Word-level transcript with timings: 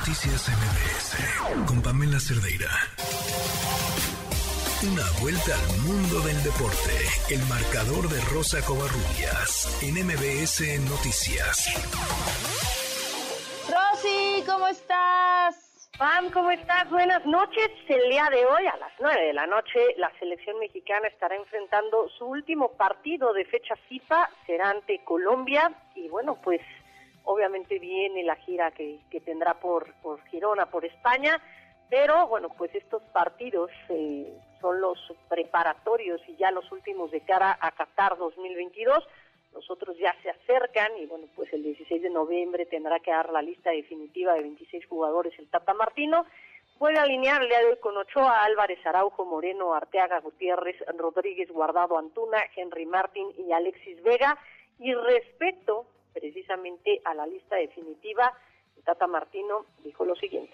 Noticias 0.00 0.48
MBS 0.48 1.66
con 1.68 1.82
Pamela 1.82 2.18
Cerdeira. 2.18 2.70
Una 4.90 5.04
vuelta 5.20 5.52
al 5.52 5.78
mundo 5.84 6.20
del 6.26 6.42
deporte. 6.42 6.96
El 7.28 7.44
marcador 7.44 8.08
de 8.08 8.18
Rosa 8.32 8.64
Covarrubias 8.64 9.68
en 9.84 10.00
MBS 10.00 10.80
Noticias. 10.88 11.68
Rosy, 13.68 14.42
¿cómo 14.46 14.68
estás? 14.68 15.90
Pam, 15.98 16.30
¿cómo 16.30 16.50
estás? 16.50 16.88
Buenas 16.88 17.26
noches. 17.26 17.68
El 17.86 18.08
día 18.08 18.26
de 18.30 18.46
hoy, 18.46 18.66
a 18.66 18.78
las 18.78 18.92
9 19.00 19.20
de 19.20 19.34
la 19.34 19.46
noche, 19.46 19.80
la 19.98 20.10
selección 20.18 20.58
mexicana 20.60 21.08
estará 21.08 21.36
enfrentando 21.36 22.08
su 22.16 22.24
último 22.24 22.72
partido 22.72 23.34
de 23.34 23.44
fecha 23.44 23.76
FIFA. 23.90 24.30
Será 24.46 24.70
ante 24.70 25.04
Colombia. 25.04 25.70
Y 25.94 26.08
bueno, 26.08 26.38
pues 26.42 26.62
obviamente 27.30 27.78
viene 27.78 28.24
la 28.24 28.36
gira 28.36 28.72
que, 28.72 29.00
tendrá 29.24 29.54
por, 29.54 29.92
por 30.02 30.20
Girona, 30.26 30.66
por 30.66 30.84
España, 30.84 31.40
pero 31.88 32.26
bueno, 32.26 32.48
pues 32.56 32.74
estos 32.74 33.02
partidos 33.12 33.70
eh, 33.88 34.36
son 34.60 34.80
los 34.80 34.98
preparatorios 35.28 36.20
y 36.28 36.36
ya 36.36 36.50
los 36.50 36.70
últimos 36.72 37.10
de 37.10 37.20
cara 37.20 37.56
a 37.60 37.70
Qatar 37.72 38.16
2022. 38.18 39.06
Nosotros 39.52 39.96
ya 39.98 40.14
se 40.22 40.30
acercan 40.30 40.92
y 40.98 41.06
bueno, 41.06 41.26
pues 41.34 41.52
el 41.52 41.62
16 41.62 42.02
de 42.02 42.10
noviembre 42.10 42.66
tendrá 42.66 43.00
que 43.00 43.10
dar 43.10 43.30
la 43.30 43.42
lista 43.42 43.70
definitiva 43.70 44.34
de 44.34 44.42
26 44.42 44.86
jugadores 44.86 45.36
el 45.38 45.48
Tata 45.48 45.74
Martino. 45.74 46.26
Puede 46.78 46.98
alinear 46.98 47.42
el 47.42 47.48
día 47.48 47.58
hoy 47.68 47.76
con 47.78 47.96
Ochoa, 47.96 48.44
Álvarez, 48.44 48.78
Araujo, 48.86 49.24
Moreno, 49.24 49.74
Arteaga, 49.74 50.20
Gutiérrez, 50.20 50.76
Rodríguez, 50.96 51.50
Guardado, 51.50 51.98
Antuna, 51.98 52.38
Henry 52.56 52.86
Martín 52.86 53.28
y 53.36 53.52
Alexis 53.52 54.02
Vega. 54.02 54.38
Y 54.78 54.94
respecto 54.94 55.86
precisamente 56.50 57.00
a 57.04 57.14
la 57.14 57.26
lista 57.26 57.56
definitiva, 57.56 58.32
Tata 58.84 59.06
Martino 59.06 59.66
dijo 59.84 60.04
lo 60.04 60.16
siguiente. 60.16 60.52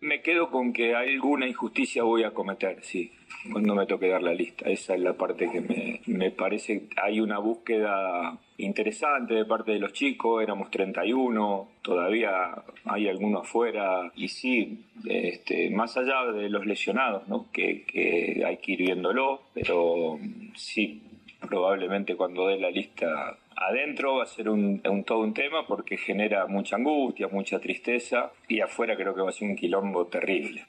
Me 0.00 0.22
quedo 0.22 0.50
con 0.50 0.72
que 0.72 0.94
alguna 0.94 1.46
injusticia 1.46 2.04
voy 2.04 2.24
a 2.24 2.30
cometer, 2.30 2.82
sí, 2.82 3.12
cuando 3.52 3.74
me 3.74 3.84
toque 3.84 4.08
dar 4.08 4.22
la 4.22 4.32
lista. 4.32 4.70
Esa 4.70 4.94
es 4.94 5.00
la 5.00 5.12
parte 5.12 5.50
que 5.50 5.60
me, 5.60 6.00
me 6.06 6.30
parece, 6.30 6.88
hay 6.96 7.20
una 7.20 7.38
búsqueda 7.38 8.38
interesante 8.56 9.34
de 9.34 9.44
parte 9.44 9.72
de 9.72 9.78
los 9.78 9.92
chicos, 9.92 10.42
éramos 10.42 10.70
31, 10.70 11.68
todavía 11.82 12.62
hay 12.86 13.08
algunos 13.08 13.42
afuera 13.42 14.10
y 14.16 14.28
sí, 14.28 14.86
este, 15.06 15.68
más 15.68 15.98
allá 15.98 16.32
de 16.32 16.48
los 16.48 16.64
lesionados, 16.64 17.28
¿no? 17.28 17.50
que, 17.52 17.84
que 17.84 18.42
hay 18.46 18.56
que 18.56 18.72
ir 18.72 18.78
viéndolo, 18.78 19.42
pero 19.52 20.18
sí, 20.54 21.02
probablemente 21.46 22.16
cuando 22.16 22.46
dé 22.46 22.58
la 22.58 22.70
lista 22.70 23.36
adentro 23.60 24.16
va 24.16 24.24
a 24.24 24.26
ser 24.26 24.48
un, 24.48 24.82
todo 25.04 25.18
un 25.18 25.34
tema 25.34 25.66
porque 25.66 25.96
genera 25.96 26.46
mucha 26.46 26.76
angustia, 26.76 27.28
mucha 27.28 27.60
tristeza 27.60 28.32
y 28.48 28.60
afuera 28.60 28.96
creo 28.96 29.14
que 29.14 29.20
va 29.20 29.28
a 29.28 29.32
ser 29.32 29.48
un 29.48 29.56
quilombo 29.56 30.06
terrible. 30.06 30.66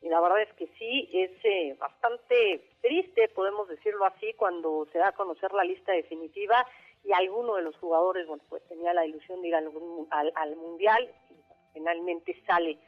Y 0.00 0.08
la 0.08 0.20
verdad 0.20 0.42
es 0.42 0.52
que 0.54 0.66
sí, 0.78 1.08
es 1.12 1.30
eh, 1.44 1.76
bastante 1.78 2.62
triste, 2.80 3.28
podemos 3.28 3.68
decirlo 3.68 4.04
así, 4.04 4.32
cuando 4.34 4.86
se 4.92 4.98
da 4.98 5.08
a 5.08 5.12
conocer 5.12 5.52
la 5.52 5.64
lista 5.64 5.92
definitiva 5.92 6.66
y 7.04 7.12
alguno 7.12 7.56
de 7.56 7.62
los 7.62 7.76
jugadores, 7.76 8.26
bueno, 8.26 8.42
pues 8.48 8.66
tenía 8.66 8.92
la 8.94 9.06
ilusión 9.06 9.40
de 9.42 9.48
ir 9.48 9.54
al, 9.54 9.70
al, 10.34 10.56
Mundial 10.56 11.10
y 11.30 11.34
finalmente 11.74 12.36
sale, 12.46 12.78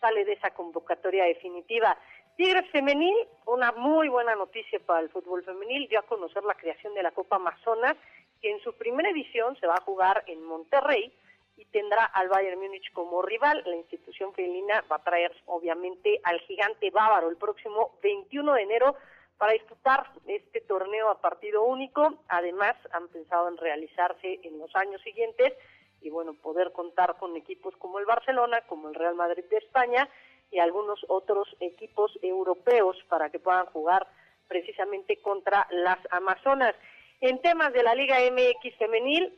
sale 0.00 0.24
de 0.24 0.32
esa 0.32 0.50
convocatoria 0.50 1.24
definitiva. 1.24 1.96
Tigres 2.36 2.70
Femenil, 2.70 3.16
una 3.46 3.72
muy 3.72 4.08
buena 4.08 4.34
noticia 4.34 4.78
para 4.80 5.00
el 5.00 5.10
fútbol 5.10 5.44
femenil, 5.44 5.88
dio 5.88 5.98
a 5.98 6.06
conocer 6.06 6.42
la 6.44 6.54
creación 6.54 6.94
de 6.94 7.02
la 7.02 7.10
Copa 7.10 7.36
Amazonas 7.36 7.96
que 8.42 8.50
en 8.50 8.60
su 8.60 8.74
primera 8.74 9.08
edición 9.08 9.56
se 9.60 9.66
va 9.66 9.76
a 9.76 9.82
jugar 9.82 10.24
en 10.26 10.42
Monterrey 10.42 11.12
y 11.56 11.64
tendrá 11.66 12.04
al 12.04 12.28
Bayern 12.28 12.60
Múnich 12.60 12.92
como 12.92 13.22
rival. 13.22 13.62
La 13.64 13.76
institución 13.76 14.34
felina 14.34 14.84
va 14.90 14.96
a 14.96 15.04
traer 15.04 15.32
obviamente 15.46 16.20
al 16.24 16.40
gigante 16.40 16.90
bávaro 16.90 17.30
el 17.30 17.36
próximo 17.36 17.96
21 18.02 18.54
de 18.54 18.62
enero 18.62 18.96
para 19.38 19.52
disputar 19.52 20.10
este 20.26 20.60
torneo 20.62 21.08
a 21.08 21.20
partido 21.20 21.64
único. 21.64 22.18
Además, 22.28 22.74
han 22.92 23.08
pensado 23.08 23.48
en 23.48 23.56
realizarse 23.56 24.40
en 24.42 24.58
los 24.58 24.74
años 24.74 25.00
siguientes 25.02 25.52
y 26.00 26.10
bueno, 26.10 26.34
poder 26.34 26.72
contar 26.72 27.16
con 27.18 27.36
equipos 27.36 27.76
como 27.76 28.00
el 28.00 28.06
Barcelona, 28.06 28.62
como 28.62 28.88
el 28.88 28.94
Real 28.94 29.14
Madrid 29.14 29.44
de 29.48 29.58
España 29.58 30.08
y 30.50 30.58
algunos 30.58 31.04
otros 31.08 31.48
equipos 31.60 32.18
europeos 32.22 32.96
para 33.08 33.30
que 33.30 33.38
puedan 33.38 33.66
jugar 33.66 34.06
precisamente 34.48 35.20
contra 35.22 35.66
las 35.70 35.98
Amazonas. 36.10 36.74
En 37.22 37.40
temas 37.40 37.72
de 37.72 37.84
la 37.84 37.94
Liga 37.94 38.16
MX 38.18 38.76
femenil, 38.78 39.32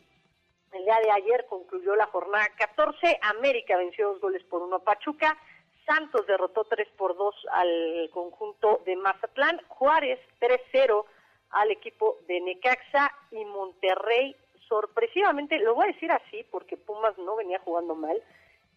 el 0.72 0.84
día 0.86 0.98
de 1.04 1.10
ayer 1.10 1.44
concluyó 1.50 1.94
la 1.94 2.06
jornada 2.06 2.48
14, 2.56 3.18
América 3.20 3.76
venció 3.76 4.08
dos 4.08 4.22
goles 4.22 4.42
por 4.44 4.62
uno 4.62 4.76
a 4.76 4.82
Pachuca, 4.82 5.36
Santos 5.84 6.26
derrotó 6.26 6.64
3 6.64 6.88
por 6.96 7.14
2 7.14 7.34
al 7.52 8.08
conjunto 8.10 8.80
de 8.86 8.96
Mazatlán, 8.96 9.60
Juárez 9.68 10.18
3-0 10.40 11.04
al 11.50 11.70
equipo 11.72 12.16
de 12.26 12.40
Necaxa 12.40 13.12
y 13.30 13.44
Monterrey. 13.44 14.34
Sorpresivamente, 14.66 15.58
lo 15.58 15.74
voy 15.74 15.84
a 15.84 15.92
decir 15.92 16.10
así 16.10 16.42
porque 16.50 16.78
Pumas 16.78 17.18
no 17.18 17.36
venía 17.36 17.58
jugando 17.58 17.94
mal, 17.94 18.18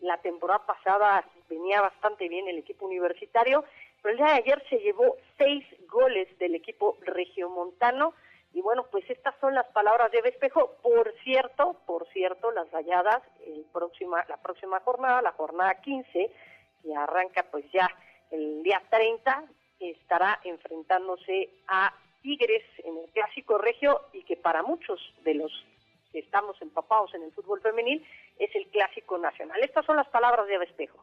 la 0.01 0.17
temporada 0.17 0.65
pasada 0.65 1.23
venía 1.47 1.79
bastante 1.79 2.27
bien 2.27 2.49
el 2.49 2.57
equipo 2.57 2.85
universitario, 2.85 3.63
pero 4.01 4.11
el 4.11 4.17
día 4.17 4.33
de 4.33 4.39
ayer 4.41 4.63
se 4.69 4.79
llevó 4.79 5.15
seis 5.37 5.63
goles 5.87 6.27
del 6.39 6.55
equipo 6.55 6.97
regiomontano, 7.03 8.13
y 8.57 8.61
bueno, 8.61 8.87
pues 8.89 9.07
estas 9.09 9.35
son 9.39 9.53
las 9.53 9.66
palabras 9.77 10.11
de 10.11 10.27
Espejo. 10.27 10.71
Por 10.81 11.13
cierto, 11.23 11.75
por 11.85 12.07
cierto, 12.07 12.49
las 12.51 12.67
rayadas, 12.71 13.21
el 13.45 13.63
próxima, 13.71 14.25
la 14.27 14.37
próxima 14.37 14.79
jornada, 14.79 15.21
la 15.21 15.33
jornada 15.33 15.75
15, 15.75 16.31
que 16.81 16.95
arranca 16.95 17.45
pues 17.51 17.63
ya 17.71 17.87
el 18.31 18.63
día 18.63 18.81
30, 18.89 19.43
estará 19.79 20.39
enfrentándose 20.43 21.51
a 21.67 21.93
Tigres 22.23 22.63
en 22.85 22.97
el 22.97 23.07
Clásico 23.11 23.59
Regio 23.59 24.01
y 24.13 24.23
que 24.23 24.35
para 24.35 24.63
muchos 24.63 24.99
de 25.23 25.35
los 25.35 25.51
que 26.11 26.19
estamos 26.21 26.59
empapados 26.59 27.13
en 27.13 27.21
el 27.21 27.31
fútbol 27.33 27.61
femenil 27.61 28.03
es 28.39 28.55
el 28.55 28.65
Clásico 28.69 29.19
Nacional. 29.19 29.63
Estas 29.63 29.85
son 29.85 29.97
las 29.97 30.07
palabras 30.07 30.47
de 30.47 30.55
Espejo. 30.55 30.97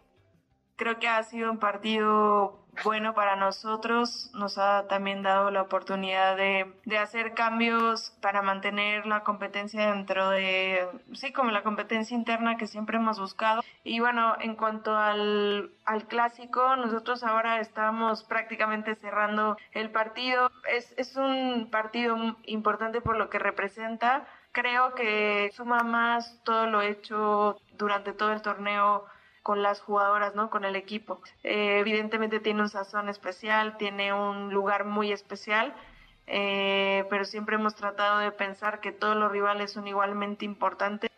Creo 0.77 0.99
que 0.99 1.09
ha 1.09 1.23
sido 1.23 1.51
un 1.51 1.59
partido 1.59 2.65
bueno 2.83 3.15
para 3.15 3.37
nosotros, 3.37 4.31
nos 4.35 4.59
ha 4.59 4.89
también 4.89 5.23
dado 5.23 5.51
la 5.51 5.62
oportunidad 5.62 6.37
de, 6.37 6.73
de, 6.85 6.99
hacer 6.99 7.35
cambios 7.35 8.11
para 8.21 8.43
mantener 8.43 9.07
la 9.07 9.23
competencia 9.23 9.93
dentro 9.93 10.31
de, 10.31 10.89
sí, 11.13 11.33
como 11.33 11.53
la 11.53 11.63
competencia 11.63 12.17
interna 12.17 12.57
que 12.57 12.67
siempre 12.67 12.97
hemos 12.97 13.21
buscado. 13.21 13.63
Y 13.84 14.01
bueno, 14.01 14.34
en 14.41 14.57
cuanto 14.57 14.97
al, 14.97 15.71
al 15.84 16.07
clásico, 16.09 16.75
nosotros 16.77 17.23
ahora 17.23 17.61
estamos 17.61 18.25
prácticamente 18.25 18.95
cerrando 18.97 19.57
el 19.73 19.91
partido. 19.91 20.51
Es, 20.69 20.93
es 20.97 21.17
un 21.17 21.69
partido 21.71 22.17
importante 22.47 23.01
por 23.01 23.17
lo 23.17 23.31
que 23.31 23.39
representa. 23.39 24.27
Creo 24.53 24.95
que 24.95 25.51
suma 25.55 25.81
más 25.81 26.41
todo 26.45 26.67
lo 26.67 26.83
hecho 26.83 27.61
durante 27.77 28.13
todo 28.13 28.33
el 28.33 28.43
torneo 28.43 29.05
con 29.44 29.62
las 29.62 29.82
jugadoras, 29.82 30.34
¿no? 30.34 30.49
Con 30.49 30.65
el 30.65 30.75
equipo. 30.75 31.21
Eh, 31.43 31.78
evidentemente 31.78 32.41
tiene 32.41 32.62
un 32.62 32.71
sazón 32.71 33.10
especial, 33.10 33.77
tiene 33.77 34.10
un 34.10 34.55
lugar 34.55 34.87
muy 34.87 35.12
especial, 35.12 35.75
eh, 36.27 37.05
pero 37.10 37.27
siempre 37.27 37.56
hemos 37.56 37.75
tratado 37.75 38.21
de 38.21 38.33
pensar 38.33 38.81
que 38.81 38.91
todos 38.91 39.16
los 39.16 39.31
rivales 39.31 39.71
son 39.71 39.87
igualmente 39.87 40.47
importantes. 40.47 41.10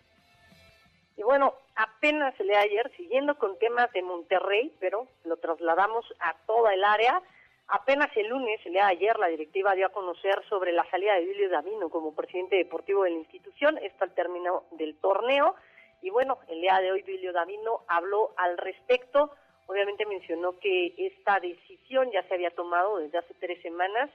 Y 1.16 1.22
bueno, 1.22 1.54
apenas 1.76 2.34
el 2.40 2.50
ayer, 2.50 2.90
siguiendo 2.96 3.38
con 3.38 3.56
temas 3.60 3.92
de 3.92 4.02
Monterrey, 4.02 4.74
pero 4.80 5.06
lo 5.24 5.36
trasladamos 5.36 6.04
a 6.18 6.34
toda 6.48 6.74
el 6.74 6.82
área, 6.82 7.22
apenas 7.68 8.10
el 8.16 8.26
lunes, 8.26 8.58
el 8.64 8.72
día 8.72 8.86
de 8.86 8.90
ayer, 8.90 9.16
la 9.20 9.28
directiva 9.28 9.76
dio 9.76 9.86
a 9.86 9.92
conocer 9.92 10.42
sobre 10.48 10.72
la 10.72 10.84
salida 10.90 11.14
de 11.14 11.26
Julio 11.26 11.48
Davino 11.48 11.90
como 11.90 12.12
presidente 12.12 12.56
deportivo 12.56 13.04
de 13.04 13.10
la 13.10 13.18
institución, 13.18 13.78
esto 13.78 14.02
al 14.02 14.14
término 14.14 14.64
del 14.72 14.96
torneo, 14.96 15.54
y 16.02 16.10
bueno, 16.10 16.38
el 16.48 16.60
día 16.60 16.78
de 16.80 16.92
hoy 16.92 17.02
Bilio 17.02 17.32
Davino 17.32 17.82
habló 17.88 18.32
al 18.36 18.56
respecto. 18.58 19.30
Obviamente 19.66 20.06
mencionó 20.06 20.58
que 20.58 20.94
esta 20.96 21.40
decisión 21.40 22.10
ya 22.12 22.22
se 22.24 22.34
había 22.34 22.50
tomado 22.50 22.98
desde 22.98 23.18
hace 23.18 23.34
tres 23.34 23.60
semanas 23.62 24.10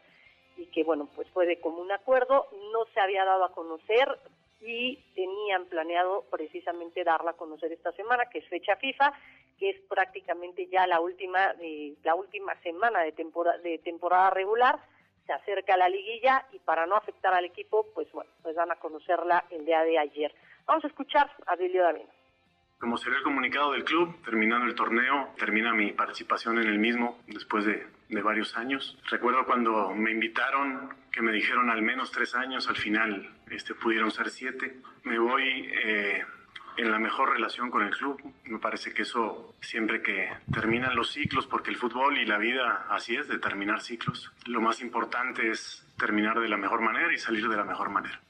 y 0.57 0.67
que 0.67 0.83
bueno, 0.83 1.09
pues 1.15 1.27
fue 1.29 1.45
de 1.45 1.59
común 1.59 1.91
acuerdo, 1.91 2.47
no 2.71 2.85
se 2.93 2.99
había 2.99 3.25
dado 3.25 3.43
a 3.43 3.53
conocer 3.53 4.17
y 4.61 4.97
tenían 5.15 5.65
planeado 5.65 6.25
precisamente 6.29 7.03
darla 7.03 7.31
a 7.31 7.37
conocer 7.37 7.71
esta 7.71 7.91
semana, 7.93 8.27
que 8.27 8.39
es 8.39 8.47
fecha 8.47 8.75
FIFA, 8.75 9.11
que 9.57 9.71
es 9.71 9.81
prácticamente 9.89 10.67
ya 10.67 10.85
la 10.87 10.99
última 10.99 11.53
de 11.55 11.95
la 12.03 12.15
última 12.15 12.55
semana 12.61 13.01
de 13.01 13.11
temporada 13.11 13.57
de 13.57 13.79
temporada 13.79 14.29
regular, 14.29 14.79
se 15.25 15.33
acerca 15.33 15.77
la 15.77 15.89
liguilla 15.89 16.45
y 16.51 16.59
para 16.59 16.85
no 16.85 16.95
afectar 16.95 17.33
al 17.33 17.45
equipo, 17.45 17.87
pues 17.93 18.11
bueno, 18.11 18.29
pues 18.43 18.55
van 18.55 18.71
a 18.71 18.79
conocerla 18.79 19.45
el 19.49 19.65
día 19.65 19.83
de 19.83 19.97
ayer. 19.97 20.33
Vamos 20.71 20.85
a 20.85 20.87
escuchar 20.87 21.29
a 21.47 21.57
Bilio 21.57 21.83
Davino. 21.83 22.09
Como 22.79 22.95
sería 22.95 23.17
el 23.17 23.25
comunicado 23.25 23.73
del 23.73 23.83
club, 23.83 24.23
terminando 24.23 24.65
el 24.65 24.73
torneo, 24.73 25.33
termina 25.37 25.73
mi 25.73 25.91
participación 25.91 26.59
en 26.59 26.67
el 26.69 26.79
mismo 26.79 27.19
después 27.27 27.65
de, 27.65 27.85
varios 28.23 28.55
años. 28.55 28.97
Recuerdo 29.09 29.45
cuando 29.45 29.93
me 29.93 30.11
invitaron, 30.11 30.95
que 31.11 31.21
me 31.21 31.33
dijeron 31.33 31.69
al 31.69 31.81
menos 31.81 32.13
tres 32.13 32.35
años, 32.35 32.69
al 32.69 32.77
final 32.77 33.29
este, 33.49 33.75
pudieron 33.75 34.11
ser 34.11 34.29
siete. 34.29 34.77
Me 35.03 35.19
voy 35.19 35.69
eh, 35.73 36.23
en 36.77 36.89
la 36.89 36.99
mejor 36.99 37.31
relación 37.31 37.69
con 37.69 37.81
el 37.81 37.93
club. 37.93 38.21
Me 38.45 38.59
parece 38.59 38.93
que 38.93 39.01
eso 39.01 39.53
siempre 39.59 40.01
que 40.01 40.29
terminan 40.53 40.95
los 40.95 41.11
ciclos, 41.11 41.47
porque 41.47 41.69
el 41.69 41.75
fútbol 41.75 42.17
y 42.17 42.25
la 42.25 42.37
vida 42.37 42.85
así 42.89 43.17
es, 43.17 43.27
de 43.27 43.39
terminar 43.39 43.81
ciclos, 43.81 44.31
lo 44.45 44.61
más 44.61 44.79
importante 44.79 45.49
es 45.49 45.85
terminar 45.99 46.39
de 46.39 46.47
la 46.47 46.55
mejor 46.55 46.79
manera 46.79 47.13
y 47.13 47.17
salir 47.17 47.49
de 47.49 47.57
la 47.57 47.65
mejor 47.65 47.89
manera. 47.89 48.21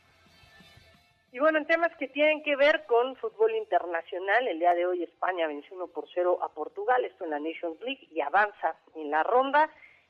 Y 1.33 1.39
bueno, 1.39 1.59
en 1.59 1.65
temas 1.65 1.95
que 1.95 2.09
tienen 2.09 2.43
que 2.43 2.57
ver 2.57 2.85
con 2.85 3.15
fútbol 3.15 3.55
internacional, 3.55 4.49
el 4.49 4.59
día 4.59 4.73
de 4.73 4.85
hoy 4.85 5.03
España 5.03 5.47
venció 5.47 5.77
1 5.77 5.87
por 5.87 6.05
0 6.13 6.39
a 6.41 6.49
Portugal, 6.49 7.05
esto 7.05 7.23
en 7.23 7.29
la 7.29 7.39
Nations 7.39 7.79
League, 7.79 8.05
y 8.11 8.19
avanza 8.19 8.75
en 8.95 9.09
la 9.09 9.23
ronda. 9.23 9.69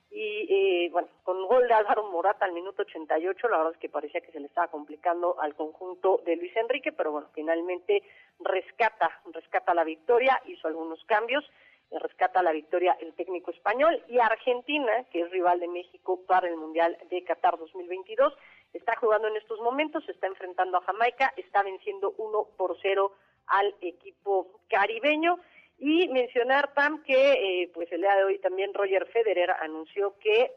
Y 0.10 0.48
eh, 0.50 0.90
bueno, 0.92 1.10
con 1.24 1.46
gol 1.46 1.68
de 1.68 1.76
Álvaro 1.76 2.10
Morata 2.12 2.46
al 2.46 2.54
minuto 2.54 2.82
88, 2.82 3.48
la 3.50 3.58
verdad 3.58 3.74
es 3.74 3.80
que 3.80 3.88
parecía 3.88 4.22
que 4.22 4.32
se 4.32 4.40
le 4.40 4.48
estaba 4.48 4.70
complicando 4.70 5.40
al 5.40 5.54
conjunto 5.54 6.22
de 6.26 6.38
Luis 6.38 6.56
Enrique, 6.56 6.92
pero 6.92 7.12
bueno, 7.12 7.28
finalmente 7.36 8.02
rescata, 8.40 9.22
rescata 9.32 9.76
la 9.76 9.84
victoria, 9.84 10.42
hizo 10.48 10.68
algunos 10.68 11.06
cambios, 11.06 11.46
rescata 11.92 12.42
la 12.42 12.52
victoria 12.52 12.98
el 13.00 13.14
técnico 13.14 13.52
español 13.52 14.04
y 14.08 14.18
Argentina, 14.18 15.06
que 15.12 15.22
es 15.22 15.30
rival 15.30 15.60
de 15.60 15.68
México 15.68 16.20
para 16.26 16.48
el 16.48 16.58
Mundial 16.58 16.98
de 17.12 17.24
Qatar 17.24 17.60
2022, 17.60 18.34
está 18.74 18.96
jugando 18.96 19.28
en 19.28 19.38
estos 19.38 19.60
momentos, 19.60 20.08
está 20.08 20.28
enfrentando 20.28 20.78
a 20.78 20.82
Jamaica, 20.82 21.34
está 21.38 21.64
venciendo 21.64 22.14
1 22.18 22.48
por 22.58 22.78
0 22.82 23.14
al 23.48 23.76
equipo 23.82 24.62
caribeño. 24.70 25.40
Y 25.78 26.08
mencionar, 26.10 26.74
Pam, 26.74 27.04
que 27.04 27.64
eh, 27.64 27.72
pues 27.74 27.92
el 27.92 28.02
día 28.02 28.16
de 28.16 28.24
hoy 28.24 28.38
también 28.40 28.74
Roger 28.74 29.08
Federer 29.08 29.52
anunció 29.52 30.18
que 30.20 30.52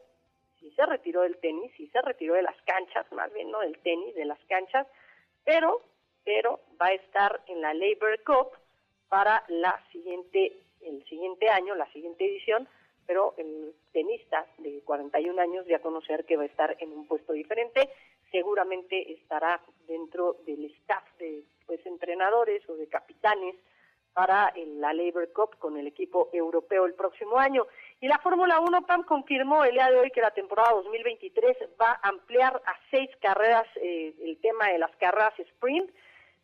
si 0.59 0.71
se 0.71 0.85
retiró 0.85 1.21
del 1.21 1.37
tenis, 1.37 1.71
si 1.75 1.87
se 1.87 2.01
retiró 2.01 2.35
de 2.35 2.43
las 2.43 2.59
canchas, 2.63 3.11
más 3.11 3.31
bien 3.33 3.51
no 3.51 3.59
del 3.59 3.77
tenis, 3.79 4.15
de 4.15 4.25
las 4.25 4.39
canchas, 4.47 4.87
pero, 5.43 5.81
pero 6.23 6.59
va 6.81 6.87
a 6.87 6.93
estar 6.93 7.41
en 7.47 7.61
la 7.61 7.73
Labor 7.73 8.21
Cup 8.23 8.57
para 9.09 9.43
la 9.47 9.79
siguiente, 9.91 10.53
el 10.81 11.03
siguiente 11.05 11.49
año, 11.49 11.75
la 11.75 11.91
siguiente 11.91 12.25
edición, 12.25 12.67
pero 13.05 13.33
el 13.37 13.73
tenista 13.91 14.45
de 14.57 14.81
41 14.83 15.41
años 15.41 15.65
ya 15.67 15.79
conocer 15.79 16.25
que 16.25 16.37
va 16.37 16.43
a 16.43 16.47
estar 16.47 16.75
en 16.79 16.91
un 16.91 17.07
puesto 17.07 17.33
diferente, 17.33 17.89
seguramente 18.31 19.13
estará 19.13 19.61
dentro 19.87 20.37
del 20.45 20.65
staff 20.65 21.03
de 21.19 21.43
pues 21.65 21.85
entrenadores 21.85 22.67
o 22.69 22.75
de 22.75 22.87
capitanes 22.87 23.55
para 24.15 24.53
la 24.55 24.93
Labor 24.93 25.31
Cup 25.33 25.57
con 25.59 25.77
el 25.77 25.87
equipo 25.87 26.29
europeo 26.31 26.85
el 26.85 26.93
próximo 26.93 27.37
año. 27.37 27.67
Y 27.99 28.07
la 28.07 28.17
Fórmula 28.19 28.61
1 28.61 28.85
PAM 28.85 29.03
confirmó 29.03 29.65
el 29.65 29.73
día 29.73 29.91
de 29.91 29.99
hoy 29.99 30.09
que 30.11 30.21
la 30.21 30.31
temporada 30.31 30.71
2023 30.71 31.57
va 31.79 31.99
a 32.01 32.09
ampliar 32.09 32.61
a 32.65 32.73
seis 32.89 33.09
carreras 33.19 33.67
eh, 33.75 34.15
el 34.21 34.39
tema 34.39 34.69
de 34.69 34.79
las 34.79 34.95
carreras 34.95 35.37
sprint 35.37 35.91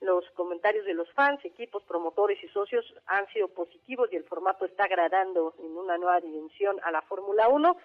los 0.01 0.27
comentarios 0.31 0.85
de 0.85 0.95
los 0.95 1.09
fans, 1.13 1.43
equipos, 1.45 1.83
promotores 1.83 2.43
y 2.43 2.47
socios 2.49 2.83
han 3.05 3.27
sido 3.27 3.47
positivos 3.49 4.11
y 4.11 4.15
el 4.15 4.23
formato 4.23 4.65
está 4.65 4.85
agradando 4.85 5.53
en 5.59 5.77
una 5.77 5.97
nueva 5.97 6.19
dimensión 6.19 6.79
a 6.83 6.91
la 6.91 7.03
Fórmula 7.03 7.47
1. 7.47 7.77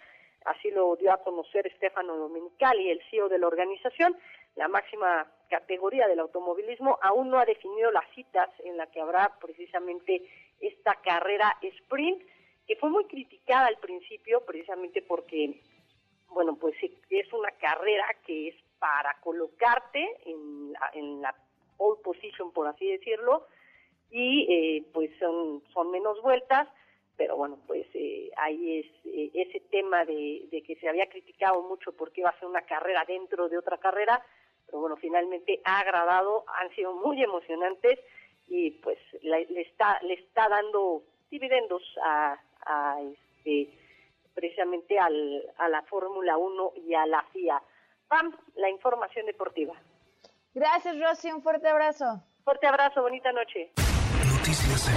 Así 0.46 0.70
lo 0.70 0.96
dio 0.96 1.12
a 1.12 1.22
conocer 1.22 1.70
Stefano 1.76 2.16
Domenicali, 2.16 2.90
el 2.90 3.02
CEO 3.10 3.28
de 3.28 3.38
la 3.38 3.46
organización. 3.46 4.16
La 4.54 4.66
máxima 4.66 5.30
categoría 5.50 6.08
del 6.08 6.20
automovilismo 6.20 6.98
aún 7.02 7.28
no 7.28 7.38
ha 7.38 7.44
definido 7.44 7.90
las 7.90 8.08
citas 8.14 8.48
en 8.64 8.78
la 8.78 8.86
que 8.86 9.00
habrá 9.00 9.36
precisamente 9.38 10.22
esta 10.60 10.94
carrera 10.94 11.58
sprint, 11.60 12.22
que 12.66 12.76
fue 12.76 12.88
muy 12.88 13.04
criticada 13.04 13.66
al 13.66 13.76
principio 13.76 14.42
precisamente 14.46 15.02
porque, 15.02 15.60
bueno, 16.28 16.56
pues 16.56 16.74
es 17.10 17.32
una 17.34 17.50
carrera 17.52 18.06
que 18.24 18.48
es 18.48 18.54
para 18.78 19.20
colocarte 19.20 20.16
en 20.24 20.72
la, 20.72 20.90
en 20.94 21.20
la 21.20 21.34
pole 21.76 22.00
position, 22.02 22.52
por 22.52 22.67
así 22.67 22.87
decirlo, 22.87 23.46
y 24.11 24.46
eh, 24.49 24.84
pues 24.93 25.11
son, 25.19 25.62
son 25.73 25.90
menos 25.90 26.20
vueltas, 26.23 26.69
pero 27.17 27.37
bueno, 27.37 27.58
pues 27.67 27.87
eh, 27.94 28.31
ahí 28.37 28.81
es 28.81 28.87
eh, 29.06 29.31
ese 29.34 29.61
tema 29.70 30.05
de, 30.05 30.49
que 30.67 30.76
se 30.76 30.88
había 30.88 31.08
criticado 31.08 31.62
mucho 31.62 31.93
porque 31.93 32.20
iba 32.20 32.31
a 32.31 32.38
ser 32.38 32.49
una 32.49 32.62
carrera 32.62 33.05
dentro 33.06 33.49
de 33.49 33.58
otra 33.58 33.78
carrera, 33.78 34.23
pero 34.67 34.81
bueno, 34.81 34.96
finalmente 34.96 35.61
ha 35.64 35.81
agradado, 35.81 36.44
han 36.61 36.75
sido 36.75 36.93
muy 36.94 37.23
emocionantes 37.23 37.99
y 38.49 38.73
pues 38.73 38.99
le, 39.23 39.46
está 39.61 40.00
le 40.02 40.14
está 40.14 40.49
dando 40.49 41.02
dividendos 41.31 41.82
a, 42.02 42.38
a 42.67 43.00
este 43.02 43.70
precisamente 44.34 44.99
al, 44.99 45.43
a 45.56 45.69
la 45.69 45.82
Fórmula 45.82 46.37
1 46.37 46.73
y 46.87 46.94
a 46.94 47.06
la 47.06 47.23
FIA. 47.32 47.61
Pam, 48.06 48.37
la 48.56 48.69
información 48.69 49.25
deportiva. 49.25 49.75
Gracias, 50.56 50.99
Rosy. 50.99 51.31
Un 51.31 51.43
fuerte 51.43 51.69
abrazo. 51.69 52.23
Fuerte 52.43 52.67
abrazo. 52.67 53.03
Bonita 53.03 53.31
noche. 53.31 53.73
Noticias 54.38 54.88